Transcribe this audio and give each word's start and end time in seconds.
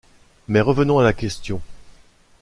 Mais 0.47 0.61
revenons 0.61 0.97
à 0.97 1.03
la 1.03 1.13
question 1.13 1.61